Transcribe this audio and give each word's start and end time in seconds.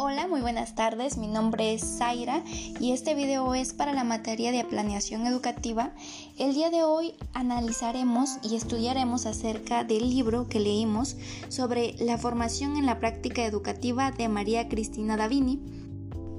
Hola, 0.00 0.28
muy 0.28 0.42
buenas 0.42 0.76
tardes. 0.76 1.18
Mi 1.18 1.26
nombre 1.26 1.74
es 1.74 1.98
Zaira 1.98 2.44
y 2.78 2.92
este 2.92 3.16
video 3.16 3.52
es 3.56 3.72
para 3.72 3.92
la 3.92 4.04
materia 4.04 4.52
de 4.52 4.64
planeación 4.64 5.26
educativa. 5.26 5.92
El 6.38 6.54
día 6.54 6.70
de 6.70 6.84
hoy 6.84 7.14
analizaremos 7.32 8.36
y 8.44 8.54
estudiaremos 8.54 9.26
acerca 9.26 9.82
del 9.82 10.08
libro 10.08 10.46
que 10.46 10.60
leímos 10.60 11.16
sobre 11.48 11.96
la 11.98 12.16
formación 12.16 12.76
en 12.76 12.86
la 12.86 13.00
práctica 13.00 13.44
educativa 13.44 14.12
de 14.12 14.28
María 14.28 14.68
Cristina 14.68 15.16
Davini. 15.16 15.60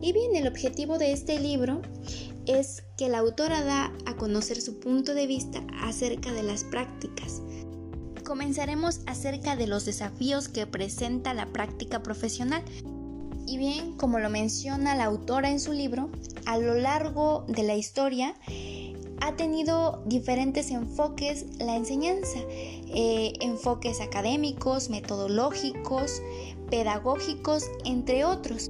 Y 0.02 0.14
bien, 0.14 0.38
el 0.38 0.48
objetivo 0.48 0.98
de 0.98 1.12
este 1.12 1.38
libro 1.38 1.82
es 2.46 2.86
que 2.98 3.10
la 3.10 3.18
autora 3.18 3.62
da 3.62 3.92
a 4.06 4.16
conocer 4.16 4.62
su 4.62 4.80
punto 4.80 5.14
de 5.14 5.28
vista 5.28 5.60
acerca 5.82 6.32
de 6.32 6.44
las 6.44 6.64
prácticas. 6.64 7.42
Comenzaremos 8.24 9.02
acerca 9.06 9.58
de 9.58 9.68
los 9.68 9.84
desafíos 9.84 10.48
que 10.48 10.66
presenta 10.66 11.34
la 11.34 11.48
práctica 11.48 12.02
profesional 12.02 12.64
y 13.50 13.58
bien, 13.58 13.94
como 13.94 14.20
lo 14.20 14.30
menciona 14.30 14.96
la 14.96 15.06
autora 15.06 15.50
en 15.50 15.60
su 15.60 15.74
libro, 15.74 16.10
a 16.46 16.60
lo 16.60 16.76
largo 16.76 17.46
de 17.48 17.64
la 17.64 17.76
historia 17.76 18.36
ha 19.22 19.36
tenido 19.36 20.04
diferentes 20.06 20.70
enfoques 20.70 21.46
la 21.58 21.76
enseñanza, 21.76 22.38
eh, 22.48 23.34
enfoques 23.42 24.02
académicos, 24.02 24.92
metodológicos, 24.92 26.22
pedagógicos, 26.70 27.66
entre 27.86 28.24
otros 28.24 28.69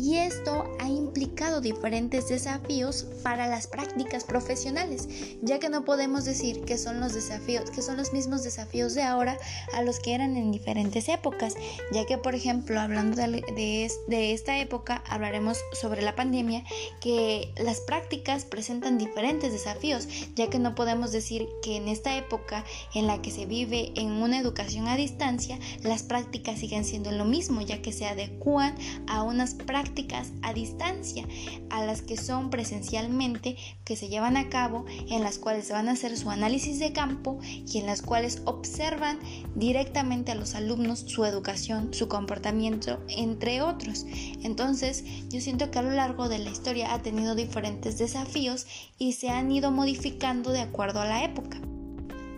y 0.00 0.16
esto 0.16 0.64
ha 0.78 0.88
implicado 0.88 1.60
diferentes 1.60 2.28
desafíos 2.28 3.06
para 3.22 3.46
las 3.48 3.66
prácticas 3.66 4.24
profesionales, 4.24 5.06
ya 5.42 5.58
que 5.58 5.68
no 5.68 5.84
podemos 5.84 6.24
decir 6.24 6.62
que 6.62 6.78
son 6.78 7.00
los 7.00 7.12
desafíos, 7.12 7.70
que 7.70 7.82
son 7.82 7.98
los 7.98 8.14
mismos 8.14 8.42
desafíos 8.42 8.94
de 8.94 9.02
ahora 9.02 9.36
a 9.74 9.82
los 9.82 10.00
que 10.00 10.14
eran 10.14 10.38
en 10.38 10.52
diferentes 10.52 11.08
épocas, 11.10 11.54
ya 11.92 12.06
que 12.06 12.16
por 12.16 12.34
ejemplo, 12.34 12.80
hablando 12.80 13.20
de, 13.20 13.92
de 14.08 14.32
esta 14.32 14.58
época, 14.58 15.04
hablaremos 15.06 15.58
sobre 15.78 16.00
la 16.00 16.16
pandemia, 16.16 16.64
que 17.02 17.52
las 17.58 17.80
prácticas 17.80 18.46
presentan 18.46 18.96
diferentes 18.96 19.52
desafíos, 19.52 20.08
ya 20.34 20.48
que 20.48 20.58
no 20.58 20.74
podemos 20.74 21.12
decir 21.12 21.46
que 21.62 21.76
en 21.76 21.88
esta 21.88 22.16
época 22.16 22.64
en 22.94 23.06
la 23.06 23.20
que 23.20 23.30
se 23.30 23.44
vive 23.44 23.92
en 23.96 24.12
una 24.12 24.38
educación 24.38 24.88
a 24.88 24.96
distancia, 24.96 25.58
las 25.82 26.04
prácticas 26.04 26.58
siguen 26.58 26.86
siendo 26.86 27.12
lo 27.12 27.26
mismo, 27.26 27.60
ya 27.60 27.82
que 27.82 27.92
se 27.92 28.06
adecúan 28.06 28.74
a 29.06 29.22
unas 29.22 29.54
prácticas 29.54 29.89
prácticas 29.90 30.30
a 30.42 30.52
distancia 30.52 31.26
a 31.68 31.84
las 31.84 32.00
que 32.02 32.16
son 32.16 32.48
presencialmente 32.48 33.56
que 33.84 33.96
se 33.96 34.08
llevan 34.08 34.36
a 34.36 34.48
cabo 34.48 34.84
en 34.88 35.22
las 35.22 35.38
cuales 35.38 35.68
van 35.70 35.88
a 35.88 35.92
hacer 35.92 36.16
su 36.16 36.30
análisis 36.30 36.78
de 36.78 36.92
campo 36.92 37.40
y 37.42 37.78
en 37.78 37.86
las 37.86 38.00
cuales 38.00 38.40
observan 38.44 39.18
directamente 39.56 40.30
a 40.30 40.36
los 40.36 40.54
alumnos 40.54 41.00
su 41.00 41.24
educación, 41.24 41.92
su 41.92 42.06
comportamiento, 42.06 43.00
entre 43.08 43.62
otros. 43.62 44.06
Entonces 44.42 45.02
yo 45.28 45.40
siento 45.40 45.72
que 45.72 45.80
a 45.80 45.82
lo 45.82 45.90
largo 45.90 46.28
de 46.28 46.38
la 46.38 46.50
historia 46.50 46.94
ha 46.94 47.02
tenido 47.02 47.34
diferentes 47.34 47.98
desafíos 47.98 48.66
y 48.96 49.14
se 49.14 49.30
han 49.30 49.50
ido 49.50 49.72
modificando 49.72 50.52
de 50.52 50.60
acuerdo 50.60 51.00
a 51.00 51.06
la 51.06 51.24
época. 51.24 51.60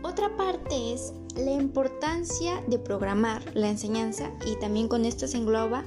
Otra 0.03 0.34
parte 0.36 0.95
es 0.95 1.12
la 1.36 1.53
importancia 1.53 2.62
de 2.67 2.78
programar 2.78 3.42
la 3.55 3.69
enseñanza 3.69 4.30
y 4.47 4.58
también 4.58 4.89
con 4.89 5.05
esto 5.05 5.27
se 5.27 5.39
engloba 5.39 5.84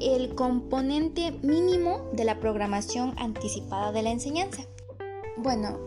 el 0.00 0.34
componente 0.34 1.32
mínimo 1.42 2.08
de 2.12 2.24
la 2.24 2.40
programación 2.40 3.14
anticipada 3.18 3.92
de 3.92 4.02
la 4.02 4.10
enseñanza. 4.10 4.64
Bueno, 5.36 5.78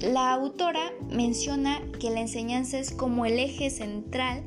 la 0.00 0.32
autora 0.32 0.92
menciona 1.10 1.80
que 2.00 2.10
la 2.10 2.20
enseñanza 2.20 2.78
es 2.78 2.90
como 2.90 3.26
el 3.26 3.38
eje 3.38 3.70
central 3.70 4.44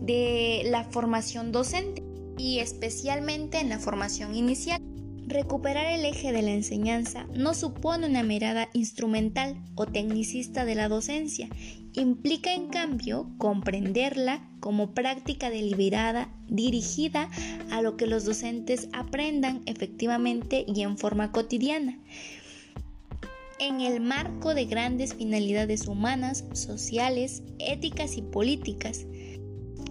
de 0.00 0.62
la 0.66 0.84
formación 0.84 1.52
docente 1.52 2.02
y 2.36 2.60
especialmente 2.60 3.58
en 3.58 3.68
la 3.68 3.78
formación 3.78 4.34
inicial. 4.34 4.80
Recuperar 5.26 5.86
el 5.92 6.06
eje 6.06 6.32
de 6.32 6.40
la 6.40 6.52
enseñanza 6.52 7.26
no 7.34 7.52
supone 7.52 8.06
una 8.06 8.22
mirada 8.22 8.70
instrumental 8.72 9.62
o 9.74 9.84
tecnicista 9.84 10.64
de 10.64 10.74
la 10.74 10.88
docencia, 10.88 11.50
implica 11.98 12.52
en 12.52 12.68
cambio 12.68 13.30
comprenderla 13.38 14.48
como 14.60 14.94
práctica 14.94 15.50
deliberada 15.50 16.28
dirigida 16.48 17.30
a 17.70 17.82
lo 17.82 17.96
que 17.96 18.06
los 18.06 18.24
docentes 18.24 18.88
aprendan 18.92 19.62
efectivamente 19.66 20.64
y 20.66 20.82
en 20.82 20.98
forma 20.98 21.32
cotidiana. 21.32 21.98
En 23.60 23.80
el 23.80 24.00
marco 24.00 24.54
de 24.54 24.66
grandes 24.66 25.14
finalidades 25.14 25.88
humanas, 25.88 26.44
sociales, 26.52 27.42
éticas 27.58 28.16
y 28.16 28.22
políticas, 28.22 29.04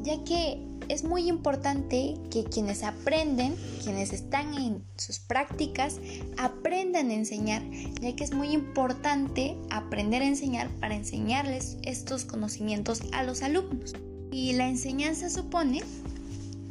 ya 0.04 0.24
que 0.24 0.67
es 0.90 1.04
muy 1.04 1.28
importante 1.28 2.16
que 2.32 2.44
quienes 2.44 2.84
aprenden, 2.84 3.56
quienes 3.84 4.14
están 4.14 4.54
en 4.56 4.84
sus 4.96 5.20
prácticas, 5.20 6.00
aprendan 6.38 7.10
a 7.10 7.14
enseñar, 7.14 7.64
ya 8.02 8.16
que 8.16 8.24
es 8.24 8.34
muy 8.34 8.50
importante 8.50 9.58
aprender 9.70 10.22
a 10.22 10.28
enseñar 10.28 10.70
para 10.80 10.96
enseñarles 10.96 11.78
estos 11.84 12.26
conocimientos 12.26 13.02
a 13.14 13.24
los 13.24 13.42
alumnos. 13.42 13.96
Y 14.32 14.54
la 14.54 14.68
enseñanza 14.68 15.30
supone 15.30 15.82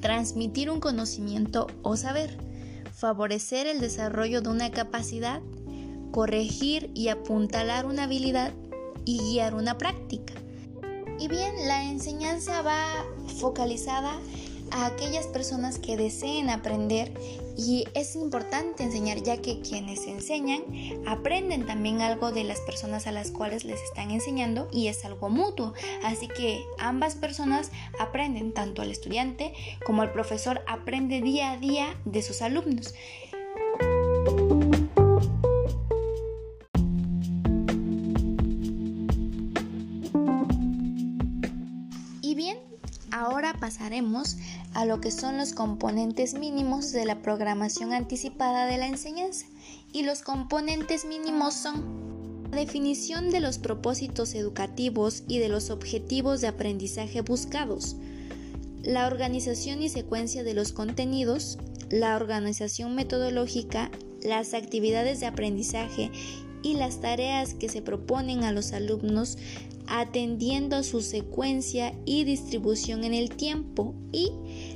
transmitir 0.00 0.70
un 0.70 0.80
conocimiento 0.80 1.66
o 1.82 1.96
saber, 1.96 2.38
favorecer 2.92 3.66
el 3.66 3.80
desarrollo 3.80 4.40
de 4.40 4.50
una 4.50 4.70
capacidad, 4.70 5.40
corregir 6.12 6.90
y 6.94 7.08
apuntalar 7.08 7.86
una 7.86 8.04
habilidad 8.04 8.52
y 9.04 9.18
guiar 9.18 9.54
una 9.54 9.78
práctica. 9.78 10.34
Y 11.18 11.28
bien, 11.28 11.54
la 11.66 11.84
enseñanza 11.84 12.62
va 12.62 13.04
focalizada 13.40 14.18
a 14.70 14.86
aquellas 14.86 15.26
personas 15.26 15.78
que 15.78 15.96
deseen 15.96 16.50
aprender 16.50 17.12
y 17.56 17.84
es 17.94 18.16
importante 18.16 18.82
enseñar 18.82 19.22
ya 19.22 19.38
que 19.38 19.60
quienes 19.60 20.06
enseñan 20.06 20.62
aprenden 21.06 21.66
también 21.66 22.02
algo 22.02 22.32
de 22.32 22.44
las 22.44 22.60
personas 22.60 23.06
a 23.06 23.12
las 23.12 23.30
cuales 23.30 23.64
les 23.64 23.80
están 23.82 24.10
enseñando 24.10 24.68
y 24.70 24.88
es 24.88 25.04
algo 25.04 25.30
mutuo. 25.30 25.72
Así 26.04 26.28
que 26.28 26.64
ambas 26.78 27.14
personas 27.14 27.70
aprenden, 27.98 28.52
tanto 28.52 28.82
el 28.82 28.90
estudiante 28.90 29.54
como 29.86 30.02
el 30.02 30.10
profesor 30.10 30.62
aprende 30.66 31.22
día 31.22 31.52
a 31.52 31.56
día 31.56 31.96
de 32.04 32.22
sus 32.22 32.42
alumnos. 32.42 32.94
A 44.74 44.84
lo 44.84 45.00
que 45.00 45.10
son 45.10 45.38
los 45.38 45.54
componentes 45.54 46.34
mínimos 46.34 46.92
de 46.92 47.06
la 47.06 47.22
programación 47.22 47.94
anticipada 47.94 48.66
de 48.66 48.76
la 48.76 48.88
enseñanza. 48.88 49.46
Y 49.90 50.02
los 50.02 50.20
componentes 50.20 51.06
mínimos 51.06 51.54
son 51.54 52.46
la 52.50 52.58
definición 52.58 53.30
de 53.30 53.40
los 53.40 53.56
propósitos 53.56 54.34
educativos 54.34 55.22
y 55.28 55.38
de 55.38 55.48
los 55.48 55.70
objetivos 55.70 56.42
de 56.42 56.48
aprendizaje 56.48 57.22
buscados, 57.22 57.96
la 58.82 59.06
organización 59.06 59.82
y 59.82 59.88
secuencia 59.88 60.44
de 60.44 60.52
los 60.52 60.72
contenidos, 60.72 61.58
la 61.88 62.16
organización 62.16 62.94
metodológica, 62.94 63.90
las 64.22 64.52
actividades 64.52 65.20
de 65.20 65.26
aprendizaje 65.26 66.10
y 66.62 66.74
las 66.74 67.00
tareas 67.00 67.54
que 67.54 67.70
se 67.70 67.80
proponen 67.80 68.44
a 68.44 68.52
los 68.52 68.72
alumnos 68.72 69.38
atendiendo 69.88 70.82
su 70.82 71.00
secuencia 71.00 71.94
y 72.04 72.24
distribución 72.24 73.04
en 73.04 73.14
el 73.14 73.30
tiempo 73.30 73.94
y 74.12 74.30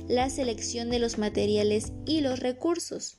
la 0.07 0.29
selección 0.29 0.89
de 0.89 0.99
los 0.99 1.17
materiales 1.17 1.93
y 2.05 2.21
los 2.21 2.39
recursos. 2.39 3.17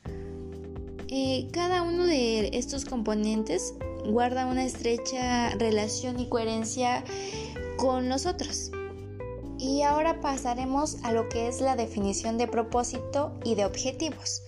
Eh, 1.09 1.49
cada 1.53 1.83
uno 1.83 2.07
de 2.07 2.51
estos 2.55 2.85
componentes 2.85 3.75
guarda 4.07 4.47
una 4.47 4.65
estrecha 4.65 5.51
relación 5.57 6.19
y 6.19 6.29
coherencia 6.29 7.05
con 7.77 8.09
los 8.09 8.27
otros. 8.27 8.71
Y 9.59 9.83
ahora 9.83 10.21
pasaremos 10.21 10.97
a 11.05 11.13
lo 11.13 11.29
que 11.29 11.49
es 11.49 11.61
la 11.61 11.77
definición 11.77 12.39
de 12.39 12.49
propósito 12.49 13.39
y 13.45 13.55
de 13.55 13.65
objetivos. 13.65 14.43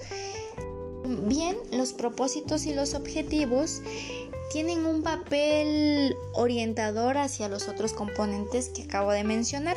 Bien, 1.06 1.54
los 1.70 1.92
propósitos 1.92 2.64
y 2.64 2.72
los 2.72 2.94
objetivos 2.94 3.82
tienen 4.50 4.86
un 4.86 5.02
papel 5.02 6.16
orientador 6.32 7.18
hacia 7.18 7.50
los 7.50 7.68
otros 7.68 7.92
componentes 7.92 8.70
que 8.70 8.84
acabo 8.84 9.12
de 9.12 9.22
mencionar. 9.22 9.76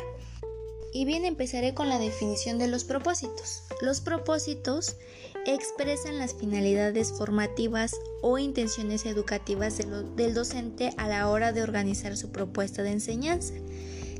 Y 0.94 1.04
bien, 1.04 1.26
empezaré 1.26 1.74
con 1.74 1.90
la 1.90 1.98
definición 1.98 2.58
de 2.58 2.66
los 2.66 2.84
propósitos. 2.84 3.64
Los 3.82 4.00
propósitos 4.00 4.96
expresan 5.44 6.18
las 6.18 6.32
finalidades 6.32 7.12
formativas 7.12 7.94
o 8.22 8.38
intenciones 8.38 9.04
educativas 9.04 9.76
del 9.76 10.32
docente 10.32 10.94
a 10.96 11.08
la 11.08 11.28
hora 11.28 11.52
de 11.52 11.62
organizar 11.62 12.16
su 12.16 12.30
propuesta 12.32 12.82
de 12.82 12.92
enseñanza. 12.92 13.52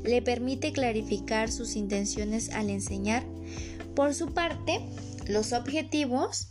Le 0.05 0.21
permite 0.21 0.75
clarificar 0.75 1.51
sus 1.51 1.75
intenciones 1.75 2.51
al 2.51 2.69
enseñar. 2.69 3.25
Por 3.95 4.13
su 4.13 4.35
parte, 4.35 4.81
los 5.27 5.55
objetivos 5.55 6.49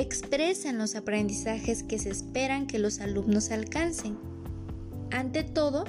expresan 0.00 0.76
los 0.76 0.94
aprendizajes 0.94 1.82
que 1.82 1.98
se 1.98 2.10
esperan 2.10 2.66
que 2.66 2.78
los 2.78 3.00
alumnos 3.00 3.50
alcancen. 3.50 4.18
Ante 5.10 5.42
todo, 5.42 5.84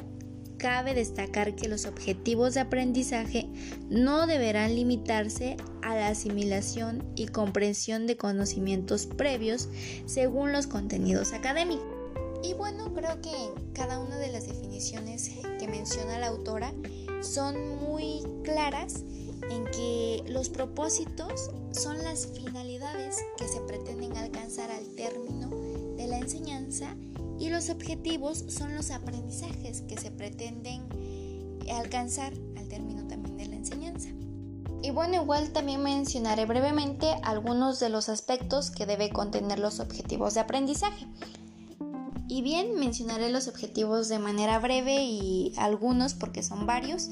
cabe 0.57 0.94
destacar 0.94 1.56
que 1.56 1.68
los 1.68 1.86
objetivos 1.86 2.54
de 2.54 2.62
aprendizaje 2.62 3.50
no 3.89 4.25
deberán 4.25 4.75
limitarse 4.75 5.57
a 5.81 5.94
la 5.94 6.07
asimilación 6.07 7.04
y 7.15 7.27
comprensión 7.27 8.07
de 8.07 8.15
conocimientos 8.15 9.07
previos 9.07 9.68
según 10.06 10.54
los 10.54 10.68
contenidos 10.68 11.33
académicos. 11.33 11.86
Y 12.44 12.54
bueno, 12.54 12.94
creo 12.94 13.21
que 13.21 13.36
cada 13.74 14.00
una 14.00 14.18
de 14.18 14.31
las 14.31 14.48
definiciones 14.48 15.31
que 15.59 15.68
menciona 15.68 16.18
la 16.18 16.27
autora 16.27 16.74
son 17.21 17.75
muy 17.83 18.24
claras 18.45 19.04
en 19.50 19.65
que 19.65 20.24
los 20.30 20.48
propósitos 20.48 21.51
son 21.78 22.04
las 22.04 22.26
finalidades 22.28 23.18
que 23.38 23.48
se 23.48 23.62
pretenden 23.62 24.18
alcanzar 24.18 24.72
al 24.72 24.88
término 24.96 25.50
de 25.96 26.08
la 26.08 26.18
enseñanza 26.18 26.96
y 27.38 27.50
los 27.50 27.70
objetivos 27.70 28.46
son 28.48 28.74
los 28.74 28.90
aprendizajes 28.90 29.82
que 29.82 29.96
se 29.96 30.10
pretenden 30.10 30.88
alcanzar 31.72 32.34
al 32.58 32.68
término 32.68 33.08
también 33.08 33.38
de 33.38 33.46
la 33.46 33.56
enseñanza. 33.58 34.10
Y 34.82 34.90
bueno, 34.90 35.22
igual 35.22 35.52
también 35.52 35.84
mencionaré 35.84 36.46
brevemente 36.46 37.16
algunos 37.24 37.80
de 37.80 37.90
los 37.90 38.10
aspectos 38.10 38.72
que 38.72 38.88
debe 38.88 39.12
contener 39.12 39.60
los 39.60 39.80
objetivos 39.80 40.34
de 40.34 40.40
aprendizaje. 40.40 41.06
Y 42.38 42.44
bien, 42.44 42.75
mencionaré 42.75 43.31
los 43.31 43.48
objetivos 43.48 44.10
de 44.10 44.19
manera 44.19 44.60
breve 44.60 45.06
y 45.06 45.54
algunos 45.57 46.13
porque 46.13 46.44
son 46.44 46.68
varios. 46.68 47.10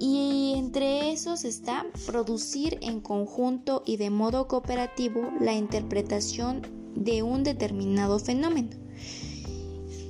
Y 0.00 0.54
entre 0.56 1.12
esos 1.12 1.44
está 1.44 1.86
producir 2.04 2.76
en 2.82 3.00
conjunto 3.00 3.84
y 3.86 3.96
de 3.96 4.10
modo 4.10 4.48
cooperativo 4.48 5.30
la 5.40 5.52
interpretación 5.52 6.62
de 6.96 7.22
un 7.22 7.44
determinado 7.44 8.18
fenómeno. 8.18 8.70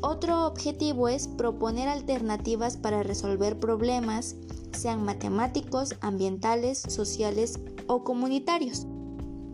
Otro 0.01 0.47
objetivo 0.47 1.11
es 1.11 1.29
proponer 1.29 1.91
alternativas 1.91 2.79
para 2.79 3.03
resolver 3.03 3.59
problemas, 3.59 4.37
sean 4.73 5.05
matemáticos, 5.05 5.97
ambientales, 6.01 6.79
sociales 6.79 7.61
o 7.89 8.05
comunitarios. 8.05 8.87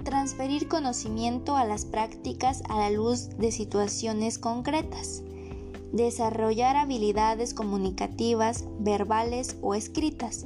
Transferir 0.04 0.66
conocimiento 0.66 1.56
a 1.56 1.64
las 1.64 1.84
prácticas 1.84 2.64
a 2.68 2.76
la 2.76 2.90
luz 2.90 3.28
de 3.38 3.52
situaciones 3.52 4.36
concretas. 4.36 5.22
Desarrollar 5.92 6.76
habilidades 6.76 7.54
comunicativas, 7.54 8.64
verbales 8.80 9.56
o 9.62 9.74
escritas. 9.74 10.44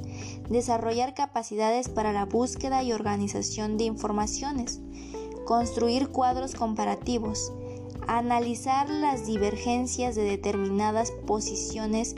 Desarrollar 0.49 1.15
capacidades 1.15 1.89
para 1.89 2.13
la 2.13 2.25
búsqueda 2.25 2.83
y 2.83 2.93
organización 2.93 3.77
de 3.77 3.85
informaciones. 3.85 4.79
Construir 5.45 6.09
cuadros 6.09 6.53
comparativos. 6.53 7.51
Analizar 8.05 8.89
las 8.91 9.25
divergencias 9.25 10.15
de 10.15 10.23
determinadas 10.23 11.11
posiciones, 11.25 12.15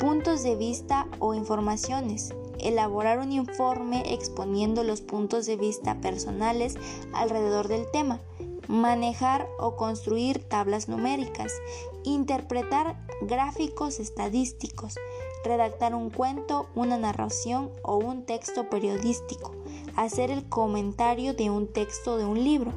puntos 0.00 0.42
de 0.42 0.56
vista 0.56 1.06
o 1.20 1.32
informaciones 1.34 2.34
elaborar 2.60 3.18
un 3.18 3.32
informe 3.32 4.14
exponiendo 4.14 4.84
los 4.84 5.00
puntos 5.00 5.46
de 5.46 5.56
vista 5.56 6.00
personales 6.00 6.76
alrededor 7.12 7.68
del 7.68 7.90
tema, 7.90 8.20
manejar 8.68 9.48
o 9.58 9.76
construir 9.76 10.42
tablas 10.42 10.88
numéricas, 10.88 11.52
interpretar 12.04 12.96
gráficos 13.22 14.00
estadísticos, 14.00 14.96
redactar 15.44 15.94
un 15.94 16.10
cuento, 16.10 16.66
una 16.74 16.98
narración 16.98 17.70
o 17.82 17.96
un 17.96 18.24
texto 18.24 18.68
periodístico, 18.68 19.52
hacer 19.94 20.30
el 20.30 20.48
comentario 20.48 21.34
de 21.34 21.50
un 21.50 21.72
texto 21.72 22.16
de 22.16 22.24
un 22.24 22.42
libro, 22.42 22.72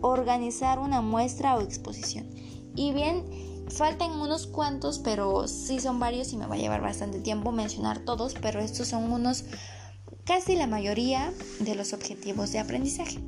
organizar 0.00 0.78
una 0.78 1.00
muestra 1.00 1.56
o 1.56 1.60
exposición. 1.60 2.28
Y 2.74 2.92
bien, 2.92 3.24
Faltan 3.70 4.12
unos 4.12 4.46
cuantos, 4.46 4.98
pero 4.98 5.46
sí 5.46 5.78
son 5.80 6.00
varios 6.00 6.32
y 6.32 6.36
me 6.36 6.46
va 6.46 6.54
a 6.54 6.58
llevar 6.58 6.80
bastante 6.80 7.20
tiempo 7.20 7.52
mencionar 7.52 7.98
todos, 7.98 8.34
pero 8.40 8.60
estos 8.60 8.88
son 8.88 9.12
unos, 9.12 9.44
casi 10.24 10.56
la 10.56 10.66
mayoría 10.66 11.32
de 11.60 11.74
los 11.74 11.92
objetivos 11.92 12.52
de 12.52 12.60
aprendizaje. 12.60 13.18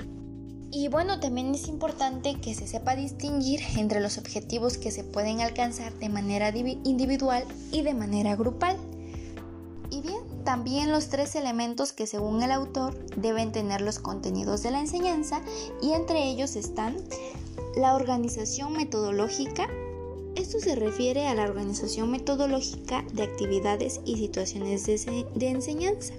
Y 0.72 0.88
bueno, 0.88 1.18
también 1.18 1.52
es 1.54 1.66
importante 1.66 2.40
que 2.40 2.54
se 2.54 2.68
sepa 2.68 2.94
distinguir 2.94 3.60
entre 3.76 4.00
los 4.00 4.18
objetivos 4.18 4.78
que 4.78 4.92
se 4.92 5.02
pueden 5.02 5.40
alcanzar 5.40 5.92
de 5.94 6.08
manera 6.08 6.56
individual 6.56 7.44
y 7.72 7.82
de 7.82 7.92
manera 7.92 8.36
grupal. 8.36 8.76
Y 9.90 10.00
bien, 10.00 10.44
también 10.44 10.92
los 10.92 11.08
tres 11.08 11.34
elementos 11.34 11.92
que 11.92 12.06
según 12.06 12.42
el 12.42 12.52
autor 12.52 12.96
deben 13.16 13.50
tener 13.50 13.80
los 13.80 13.98
contenidos 13.98 14.62
de 14.62 14.70
la 14.70 14.78
enseñanza 14.78 15.42
y 15.82 15.90
entre 15.90 16.28
ellos 16.28 16.54
están 16.54 16.96
la 17.76 17.96
organización 17.96 18.72
metodológica, 18.72 19.68
esto 20.40 20.58
se 20.58 20.74
refiere 20.74 21.26
a 21.26 21.34
la 21.34 21.44
organización 21.44 22.10
metodológica 22.10 23.04
de 23.12 23.24
actividades 23.24 24.00
y 24.06 24.16
situaciones 24.16 24.86
de, 24.86 25.48
enseñanza. 25.48 26.14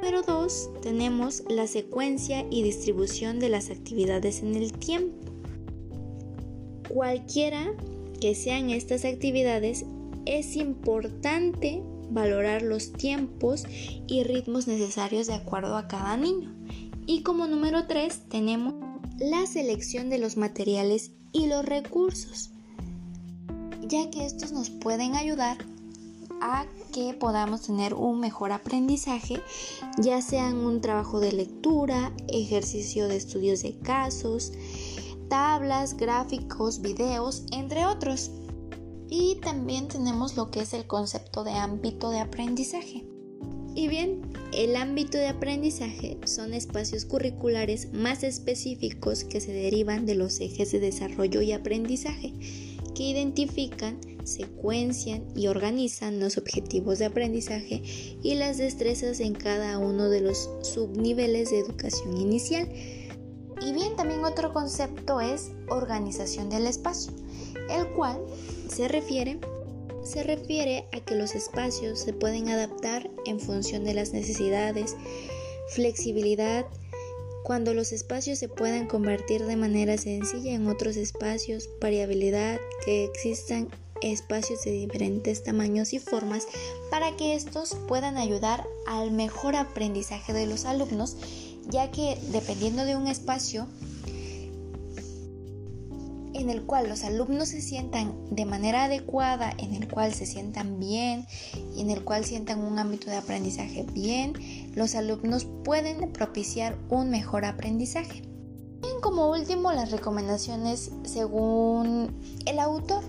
Número 0.00 0.22
2 0.22 0.70
tenemos 0.82 1.42
la 1.48 1.66
secuencia 1.66 2.46
y 2.48 2.62
distribución 2.62 3.40
de 3.40 3.48
las 3.48 3.70
actividades 3.70 4.42
en 4.42 4.54
el 4.54 4.72
tiempo. 4.72 5.16
Cualquiera 6.88 7.74
que 8.20 8.34
sean 8.34 8.70
estas 8.70 9.04
actividades, 9.04 9.84
es 10.26 10.54
importante 10.54 11.82
valorar 12.08 12.62
los 12.62 12.92
tiempos 12.92 13.64
y 14.06 14.22
ritmos 14.22 14.68
necesarios 14.68 15.26
de 15.26 15.34
acuerdo 15.34 15.76
a 15.76 15.88
cada 15.88 16.16
niño. 16.16 16.54
Y 17.06 17.22
como 17.22 17.46
número 17.48 17.86
3 17.88 18.28
tenemos 18.28 18.74
la 19.18 19.46
selección 19.46 20.08
de 20.08 20.18
los 20.18 20.36
materiales 20.36 21.12
y 21.32 21.46
los 21.46 21.64
recursos 21.64 22.52
ya 23.90 24.08
que 24.08 24.24
estos 24.24 24.52
nos 24.52 24.70
pueden 24.70 25.16
ayudar 25.16 25.58
a 26.40 26.64
que 26.92 27.12
podamos 27.12 27.62
tener 27.62 27.92
un 27.92 28.20
mejor 28.20 28.52
aprendizaje, 28.52 29.40
ya 29.98 30.22
sea 30.22 30.48
en 30.48 30.58
un 30.58 30.80
trabajo 30.80 31.20
de 31.20 31.32
lectura, 31.32 32.12
ejercicio 32.28 33.08
de 33.08 33.16
estudios 33.16 33.62
de 33.62 33.76
casos, 33.78 34.52
tablas, 35.28 35.96
gráficos, 35.96 36.80
videos, 36.80 37.44
entre 37.52 37.84
otros. 37.84 38.30
Y 39.08 39.36
también 39.42 39.88
tenemos 39.88 40.36
lo 40.36 40.52
que 40.52 40.60
es 40.60 40.72
el 40.72 40.86
concepto 40.86 41.42
de 41.42 41.52
ámbito 41.52 42.10
de 42.10 42.20
aprendizaje. 42.20 43.04
Y 43.74 43.88
bien, 43.88 44.32
el 44.52 44.76
ámbito 44.76 45.18
de 45.18 45.28
aprendizaje 45.28 46.18
son 46.24 46.54
espacios 46.54 47.04
curriculares 47.04 47.92
más 47.92 48.22
específicos 48.22 49.24
que 49.24 49.40
se 49.40 49.52
derivan 49.52 50.06
de 50.06 50.14
los 50.14 50.40
ejes 50.40 50.72
de 50.72 50.80
desarrollo 50.80 51.40
y 51.42 51.52
aprendizaje 51.52 52.69
que 53.00 53.06
identifican, 53.06 53.98
secuencian 54.24 55.24
y 55.34 55.46
organizan 55.46 56.20
los 56.20 56.36
objetivos 56.36 56.98
de 56.98 57.06
aprendizaje 57.06 57.80
y 58.22 58.34
las 58.34 58.58
destrezas 58.58 59.20
en 59.20 59.32
cada 59.32 59.78
uno 59.78 60.10
de 60.10 60.20
los 60.20 60.50
subniveles 60.60 61.50
de 61.50 61.60
educación 61.60 62.18
inicial. 62.18 62.68
Y 63.62 63.72
bien, 63.72 63.96
también 63.96 64.22
otro 64.22 64.52
concepto 64.52 65.18
es 65.22 65.50
organización 65.70 66.50
del 66.50 66.66
espacio, 66.66 67.10
el 67.70 67.86
cual 67.94 68.20
se 68.68 68.86
refiere 68.86 69.40
se 70.02 70.22
refiere 70.22 70.84
a 70.92 71.00
que 71.00 71.14
los 71.14 71.34
espacios 71.34 72.00
se 72.00 72.12
pueden 72.12 72.50
adaptar 72.50 73.10
en 73.24 73.40
función 73.40 73.84
de 73.84 73.94
las 73.94 74.12
necesidades, 74.12 74.94
flexibilidad, 75.70 76.66
cuando 77.42 77.74
los 77.74 77.92
espacios 77.92 78.38
se 78.38 78.48
puedan 78.48 78.86
convertir 78.86 79.44
de 79.46 79.56
manera 79.56 79.96
sencilla 79.96 80.52
en 80.52 80.66
otros 80.68 80.96
espacios, 80.96 81.68
variabilidad, 81.80 82.58
que 82.84 83.04
existan 83.04 83.68
espacios 84.02 84.62
de 84.64 84.72
diferentes 84.72 85.42
tamaños 85.42 85.92
y 85.92 85.98
formas 85.98 86.46
para 86.90 87.16
que 87.16 87.34
estos 87.34 87.76
puedan 87.88 88.16
ayudar 88.16 88.64
al 88.86 89.10
mejor 89.10 89.56
aprendizaje 89.56 90.32
de 90.32 90.46
los 90.46 90.64
alumnos, 90.64 91.16
ya 91.68 91.90
que 91.90 92.18
dependiendo 92.32 92.84
de 92.84 92.96
un 92.96 93.06
espacio, 93.06 93.66
en 96.32 96.48
el 96.48 96.62
cual 96.62 96.88
los 96.88 97.04
alumnos 97.04 97.48
se 97.48 97.60
sientan 97.60 98.14
de 98.30 98.46
manera 98.46 98.84
adecuada, 98.84 99.52
en 99.58 99.74
el 99.74 99.88
cual 99.88 100.14
se 100.14 100.26
sientan 100.26 100.80
bien 100.80 101.26
y 101.76 101.82
en 101.82 101.90
el 101.90 102.02
cual 102.02 102.24
sientan 102.24 102.60
un 102.60 102.78
ámbito 102.78 103.10
de 103.10 103.16
aprendizaje 103.16 103.84
bien, 103.92 104.34
los 104.74 104.94
alumnos 104.94 105.46
pueden 105.64 106.12
propiciar 106.12 106.76
un 106.88 107.10
mejor 107.10 107.44
aprendizaje. 107.44 108.22
Bien, 108.80 109.00
como 109.02 109.30
último, 109.30 109.72
las 109.72 109.90
recomendaciones 109.90 110.90
según 111.04 112.14
el 112.46 112.58
autor. 112.58 113.02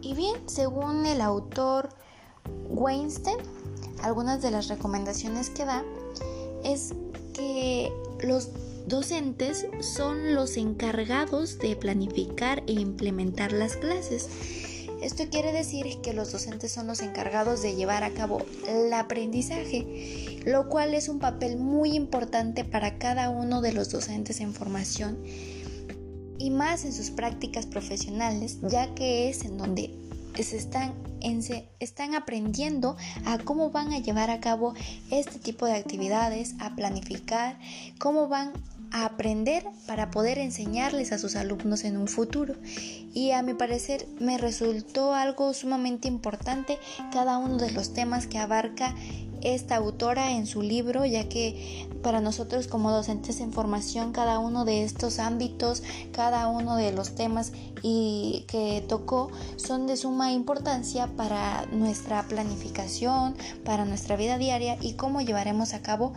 Y 0.00 0.14
bien, 0.14 0.36
según 0.46 1.06
el 1.06 1.20
autor 1.20 1.90
Weinstein, 2.68 3.36
algunas 4.02 4.42
de 4.42 4.50
las 4.50 4.68
recomendaciones 4.68 5.50
que 5.50 5.64
da 5.64 5.84
es 6.64 6.94
que 7.34 7.92
los 8.22 8.50
docentes 8.86 9.66
son 9.80 10.34
los 10.34 10.56
encargados 10.56 11.58
de 11.58 11.76
planificar 11.76 12.62
e 12.66 12.72
implementar 12.72 13.52
las 13.52 13.76
clases. 13.76 14.28
Esto 15.02 15.24
quiere 15.28 15.50
decir 15.50 16.00
que 16.00 16.12
los 16.12 16.30
docentes 16.30 16.70
son 16.70 16.86
los 16.86 17.00
encargados 17.00 17.60
de 17.60 17.74
llevar 17.74 18.04
a 18.04 18.10
cabo 18.10 18.40
el 18.68 18.92
aprendizaje, 18.92 20.40
lo 20.46 20.68
cual 20.68 20.94
es 20.94 21.08
un 21.08 21.18
papel 21.18 21.58
muy 21.58 21.96
importante 21.96 22.64
para 22.64 22.98
cada 22.98 23.28
uno 23.28 23.60
de 23.60 23.72
los 23.72 23.90
docentes 23.90 24.40
en 24.40 24.54
formación 24.54 25.18
y 26.38 26.50
más 26.50 26.84
en 26.84 26.92
sus 26.92 27.10
prácticas 27.10 27.66
profesionales, 27.66 28.58
ya 28.62 28.94
que 28.94 29.28
es 29.28 29.44
en 29.44 29.58
donde 29.58 29.90
se 30.40 30.56
están, 30.56 32.14
aprendiendo 32.14 32.96
a 33.24 33.38
cómo 33.38 33.70
van 33.70 33.92
a 33.92 33.98
llevar 33.98 34.30
a 34.30 34.40
cabo 34.40 34.72
este 35.10 35.38
tipo 35.38 35.66
de 35.66 35.74
actividades, 35.74 36.54
a 36.60 36.76
planificar, 36.76 37.58
cómo 37.98 38.28
van 38.28 38.52
aprender 38.92 39.64
para 39.86 40.10
poder 40.10 40.38
enseñarles 40.38 41.12
a 41.12 41.18
sus 41.18 41.34
alumnos 41.34 41.84
en 41.84 41.96
un 41.96 42.08
futuro. 42.08 42.54
Y 43.14 43.32
a 43.32 43.42
mi 43.42 43.54
parecer 43.54 44.06
me 44.20 44.38
resultó 44.38 45.14
algo 45.14 45.52
sumamente 45.54 46.08
importante 46.08 46.78
cada 47.12 47.38
uno 47.38 47.56
de 47.56 47.72
los 47.72 47.94
temas 47.94 48.26
que 48.26 48.38
abarca 48.38 48.94
esta 49.42 49.76
autora 49.76 50.32
en 50.32 50.46
su 50.46 50.62
libro, 50.62 51.04
ya 51.04 51.28
que 51.28 51.88
para 52.02 52.20
nosotros 52.20 52.68
como 52.68 52.90
docentes 52.90 53.40
en 53.40 53.52
formación 53.52 54.12
cada 54.12 54.38
uno 54.38 54.64
de 54.64 54.84
estos 54.84 55.18
ámbitos, 55.18 55.82
cada 56.12 56.46
uno 56.48 56.76
de 56.76 56.92
los 56.92 57.14
temas 57.14 57.52
y 57.82 58.44
que 58.48 58.84
tocó 58.88 59.30
son 59.56 59.86
de 59.86 59.96
suma 59.96 60.32
importancia 60.32 61.08
para 61.16 61.66
nuestra 61.66 62.22
planificación, 62.24 63.34
para 63.64 63.84
nuestra 63.84 64.16
vida 64.16 64.38
diaria 64.38 64.76
y 64.80 64.94
cómo 64.94 65.20
llevaremos 65.20 65.74
a 65.74 65.82
cabo 65.82 66.12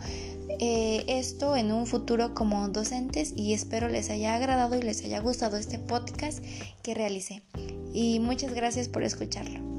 eh, 0.60 1.04
esto 1.08 1.56
en 1.56 1.72
un 1.72 1.86
futuro 1.86 2.34
como 2.34 2.68
docentes 2.68 3.32
y 3.36 3.52
espero 3.52 3.88
les 3.88 4.10
haya 4.10 4.34
agradado 4.34 4.76
y 4.76 4.82
les 4.82 5.04
haya 5.04 5.20
gustado 5.20 5.56
este 5.56 5.78
podcast 5.78 6.44
que 6.82 6.94
realicé. 6.94 7.42
Y 7.92 8.20
muchas 8.20 8.52
gracias 8.54 8.88
por 8.88 9.02
escucharlo. 9.02 9.75